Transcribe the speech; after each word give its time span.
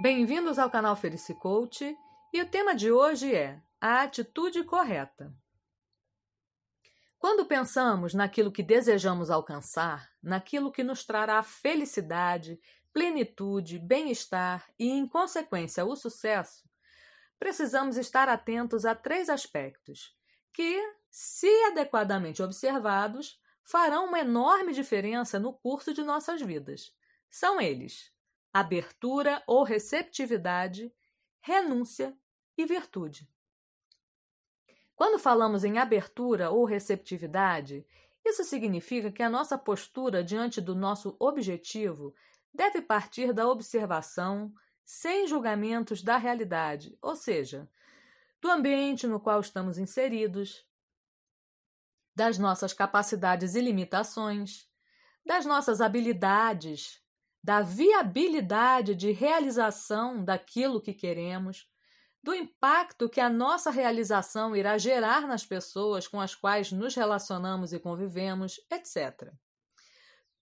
Bem-vindos 0.00 0.60
ao 0.60 0.70
canal 0.70 0.94
Felicicoach 0.94 1.98
e 2.32 2.40
o 2.40 2.48
tema 2.48 2.72
de 2.72 2.88
hoje 2.88 3.34
é 3.34 3.60
a 3.80 4.02
atitude 4.02 4.62
correta. 4.62 5.34
Quando 7.18 7.44
pensamos 7.44 8.14
naquilo 8.14 8.52
que 8.52 8.62
desejamos 8.62 9.28
alcançar, 9.28 10.08
naquilo 10.22 10.70
que 10.70 10.84
nos 10.84 11.04
trará 11.04 11.42
felicidade, 11.42 12.60
plenitude, 12.92 13.80
bem-estar 13.80 14.70
e, 14.78 14.88
em 14.88 15.04
consequência, 15.04 15.84
o 15.84 15.96
sucesso, 15.96 16.70
precisamos 17.36 17.96
estar 17.96 18.28
atentos 18.28 18.84
a 18.84 18.94
três 18.94 19.28
aspectos 19.28 20.16
que, 20.52 20.80
se 21.10 21.52
adequadamente 21.64 22.40
observados, 22.40 23.36
farão 23.64 24.06
uma 24.06 24.20
enorme 24.20 24.72
diferença 24.72 25.40
no 25.40 25.52
curso 25.52 25.92
de 25.92 26.04
nossas 26.04 26.40
vidas. 26.40 26.92
São 27.28 27.60
eles: 27.60 28.12
abertura 28.52 29.42
ou 29.46 29.62
receptividade, 29.62 30.92
renúncia 31.40 32.16
e 32.56 32.64
virtude. 32.66 33.28
Quando 34.94 35.18
falamos 35.18 35.62
em 35.62 35.78
abertura 35.78 36.50
ou 36.50 36.64
receptividade, 36.64 37.86
isso 38.24 38.42
significa 38.44 39.12
que 39.12 39.22
a 39.22 39.30
nossa 39.30 39.56
postura 39.56 40.24
diante 40.24 40.60
do 40.60 40.74
nosso 40.74 41.16
objetivo 41.18 42.14
deve 42.52 42.82
partir 42.82 43.32
da 43.32 43.48
observação, 43.48 44.52
sem 44.84 45.26
julgamentos 45.26 46.02
da 46.02 46.16
realidade, 46.16 46.98
ou 47.00 47.14
seja, 47.14 47.70
do 48.40 48.50
ambiente 48.50 49.06
no 49.06 49.20
qual 49.20 49.40
estamos 49.40 49.78
inseridos, 49.78 50.66
das 52.14 52.36
nossas 52.36 52.72
capacidades 52.72 53.54
e 53.54 53.60
limitações, 53.60 54.68
das 55.24 55.46
nossas 55.46 55.80
habilidades, 55.80 57.00
da 57.48 57.62
viabilidade 57.62 58.94
de 58.94 59.10
realização 59.10 60.22
daquilo 60.22 60.82
que 60.82 60.92
queremos, 60.92 61.66
do 62.22 62.34
impacto 62.34 63.08
que 63.08 63.22
a 63.22 63.30
nossa 63.30 63.70
realização 63.70 64.54
irá 64.54 64.76
gerar 64.76 65.26
nas 65.26 65.46
pessoas 65.46 66.06
com 66.06 66.20
as 66.20 66.34
quais 66.34 66.70
nos 66.70 66.94
relacionamos 66.94 67.72
e 67.72 67.80
convivemos, 67.80 68.60
etc. 68.70 69.32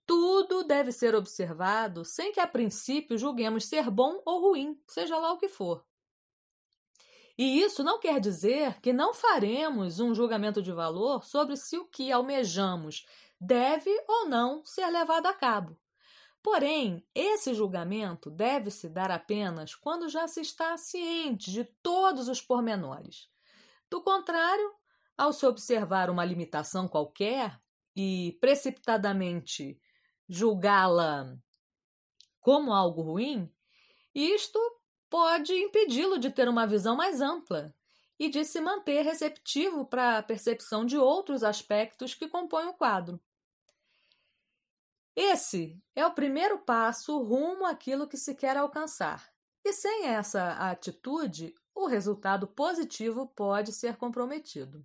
Tudo 0.05 0.65
deve 0.65 0.91
ser 0.91 1.15
observado 1.15 2.05
sem 2.05 2.33
que 2.33 2.41
a 2.41 2.47
princípio 2.49 3.17
julguemos 3.17 3.67
ser 3.67 3.89
bom 3.89 4.21
ou 4.27 4.41
ruim, 4.41 4.77
seja 4.89 5.17
lá 5.17 5.33
o 5.33 5.39
que 5.39 5.49
for. 5.49 5.87
E 7.39 7.63
isso 7.63 7.85
não 7.85 8.01
quer 8.01 8.19
dizer 8.19 8.81
que 8.81 8.93
não 8.93 9.15
faremos 9.15 10.01
um 10.01 10.13
julgamento 10.13 10.61
de 10.61 10.73
valor 10.73 11.25
sobre 11.25 11.57
se 11.57 11.79
o 11.79 11.87
que 11.87 12.11
almejamos 12.11 13.07
deve 13.41 13.97
ou 14.09 14.27
não 14.27 14.65
ser 14.65 14.91
levado 14.91 15.27
a 15.27 15.33
cabo. 15.33 15.79
Porém, 16.47 17.05
esse 17.13 17.53
julgamento 17.55 18.31
deve 18.31 18.71
se 18.71 18.89
dar 18.89 19.11
apenas 19.11 19.75
quando 19.75 20.09
já 20.09 20.29
se 20.29 20.41
está 20.41 20.77
ciente 20.77 21.51
de 21.51 21.65
todos 21.83 22.29
os 22.29 22.41
pormenores. 22.41 23.29
Do 23.91 24.01
contrário, 24.01 24.73
ao 25.19 25.33
se 25.33 25.45
observar 25.45 26.09
uma 26.09 26.25
limitação 26.25 26.87
qualquer 26.87 27.61
e 27.97 28.39
precipitadamente 28.41 29.77
julgá-la 30.29 31.37
como 32.39 32.73
algo 32.73 33.03
ruim, 33.03 33.53
isto 34.15 34.61
pode 35.11 35.53
impedi-lo 35.53 36.17
de 36.17 36.31
ter 36.31 36.49
uma 36.49 36.65
visão 36.65 36.95
mais 36.95 37.21
ampla 37.21 37.75
e 38.21 38.29
de 38.29 38.45
se 38.45 38.61
manter 38.61 39.03
receptivo 39.03 39.85
para 39.85 40.19
a 40.19 40.23
percepção 40.23 40.87
de 40.87 40.97
outros 40.97 41.43
aspectos 41.43 42.15
que 42.15 42.29
compõem 42.29 42.69
o 42.69 42.75
quadro. 42.75 43.21
Esse 45.17 45.83
é 45.95 46.05
o 46.05 46.13
primeiro 46.13 46.59
passo 46.59 47.19
rumo 47.23 47.65
àquilo 47.65 48.07
que 48.07 48.19
se 48.19 48.35
quer 48.35 48.55
alcançar. 48.55 49.33
E 49.65 49.73
sem 49.73 50.09
essa 50.09 50.53
atitude, 50.71 51.55
o 51.75 51.87
resultado 51.87 52.47
positivo 52.47 53.27
pode 53.27 53.73
ser 53.73 53.97
comprometido. 53.97 54.85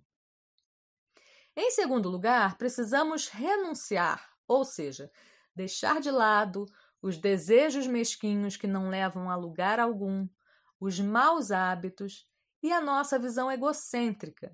Em 1.54 1.70
segundo 1.70 2.08
lugar, 2.08 2.56
precisamos 2.56 3.28
renunciar, 3.28 4.26
ou 4.48 4.64
seja, 4.64 5.12
deixar 5.54 6.00
de 6.00 6.10
lado 6.10 6.64
os 7.02 7.18
desejos 7.18 7.86
mesquinhos 7.86 8.56
que 8.56 8.66
não 8.66 8.88
levam 8.88 9.30
a 9.30 9.36
lugar 9.36 9.78
algum, 9.78 10.26
os 10.80 10.98
maus 10.98 11.50
hábitos 11.50 12.26
e 12.62 12.72
a 12.72 12.80
nossa 12.80 13.18
visão 13.18 13.52
egocêntrica, 13.52 14.50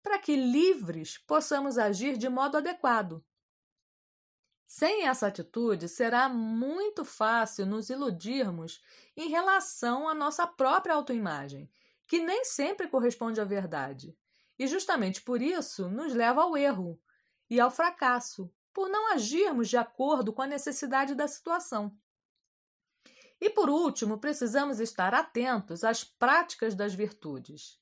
para 0.00 0.18
que 0.18 0.36
livres 0.36 1.18
possamos 1.18 1.76
agir 1.76 2.16
de 2.16 2.28
modo 2.28 2.58
adequado, 2.58 3.24
sem 4.68 5.06
essa 5.06 5.26
atitude, 5.26 5.88
será 5.88 6.28
muito 6.28 7.02
fácil 7.02 7.64
nos 7.64 7.88
iludirmos 7.88 8.82
em 9.16 9.30
relação 9.30 10.06
à 10.06 10.14
nossa 10.14 10.46
própria 10.46 10.94
autoimagem, 10.94 11.70
que 12.06 12.18
nem 12.18 12.44
sempre 12.44 12.86
corresponde 12.86 13.40
à 13.40 13.44
verdade. 13.44 14.14
E 14.58 14.66
justamente 14.66 15.22
por 15.22 15.40
isso 15.40 15.88
nos 15.88 16.12
leva 16.12 16.42
ao 16.42 16.54
erro 16.54 17.00
e 17.48 17.58
ao 17.58 17.70
fracasso, 17.70 18.52
por 18.70 18.90
não 18.90 19.10
agirmos 19.10 19.70
de 19.70 19.78
acordo 19.78 20.34
com 20.34 20.42
a 20.42 20.46
necessidade 20.46 21.14
da 21.14 21.26
situação. 21.26 21.96
E 23.40 23.48
por 23.48 23.70
último, 23.70 24.18
precisamos 24.18 24.80
estar 24.80 25.14
atentos 25.14 25.82
às 25.82 26.04
práticas 26.04 26.74
das 26.74 26.92
virtudes, 26.92 27.80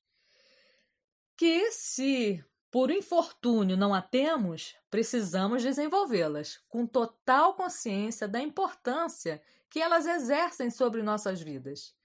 que, 1.36 1.72
se 1.72 2.44
por 2.76 2.91
infortúnio 2.91 3.75
não 3.75 3.94
a 3.94 4.03
temos, 4.03 4.76
precisamos 4.91 5.62
desenvolvê-las 5.62 6.60
com 6.69 6.87
total 6.87 7.54
consciência 7.54 8.28
da 8.28 8.38
importância 8.38 9.42
que 9.70 9.81
elas 9.81 10.06
exercem 10.06 10.70
sobre 10.70 11.03
nossas 11.03 11.41
vidas 11.41 11.97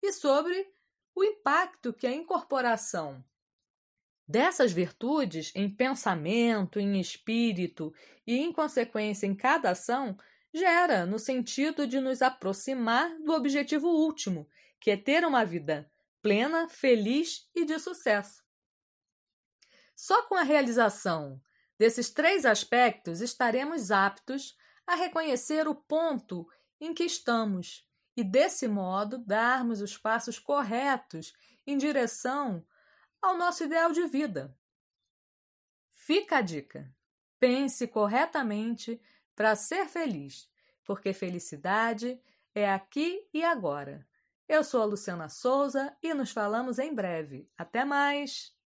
e 0.00 0.12
sobre 0.12 0.72
o 1.16 1.24
impacto 1.24 1.92
que 1.92 2.06
a 2.06 2.14
incorporação 2.14 3.24
dessas 4.24 4.70
virtudes 4.70 5.50
em 5.52 5.68
pensamento, 5.68 6.78
em 6.78 7.00
espírito 7.00 7.92
e, 8.24 8.36
em 8.38 8.52
consequência, 8.52 9.26
em 9.26 9.34
cada 9.34 9.70
ação 9.70 10.16
gera 10.54 11.04
no 11.04 11.18
sentido 11.18 11.88
de 11.88 11.98
nos 11.98 12.22
aproximar 12.22 13.18
do 13.18 13.32
objetivo 13.32 13.88
último, 13.88 14.48
que 14.78 14.92
é 14.92 14.96
ter 14.96 15.24
uma 15.24 15.44
vida 15.44 15.90
plena, 16.22 16.68
feliz 16.68 17.50
e 17.52 17.64
de 17.64 17.80
sucesso. 17.80 18.48
Só 20.00 20.22
com 20.22 20.34
a 20.34 20.42
realização 20.42 21.38
desses 21.78 22.08
três 22.08 22.46
aspectos 22.46 23.20
estaremos 23.20 23.90
aptos 23.90 24.56
a 24.86 24.94
reconhecer 24.94 25.68
o 25.68 25.74
ponto 25.74 26.48
em 26.80 26.94
que 26.94 27.04
estamos 27.04 27.86
e, 28.16 28.24
desse 28.24 28.66
modo, 28.66 29.18
darmos 29.18 29.82
os 29.82 29.98
passos 29.98 30.38
corretos 30.38 31.34
em 31.66 31.76
direção 31.76 32.66
ao 33.20 33.36
nosso 33.36 33.64
ideal 33.64 33.92
de 33.92 34.06
vida. 34.06 34.56
Fica 35.90 36.38
a 36.38 36.40
dica: 36.40 36.90
pense 37.38 37.86
corretamente 37.86 38.98
para 39.36 39.54
ser 39.54 39.84
feliz, 39.84 40.50
porque 40.82 41.12
felicidade 41.12 42.18
é 42.54 42.72
aqui 42.72 43.28
e 43.34 43.44
agora. 43.44 44.08
Eu 44.48 44.64
sou 44.64 44.80
a 44.80 44.86
Luciana 44.86 45.28
Souza 45.28 45.94
e 46.02 46.14
nos 46.14 46.30
falamos 46.30 46.78
em 46.78 46.94
breve. 46.94 47.50
Até 47.54 47.84
mais! 47.84 48.58